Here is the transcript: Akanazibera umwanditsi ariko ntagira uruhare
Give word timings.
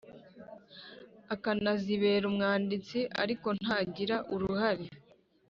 Akanazibera 1.33 2.23
umwanditsi 2.31 2.99
ariko 3.23 3.47
ntagira 3.59 4.15
uruhare 4.33 4.85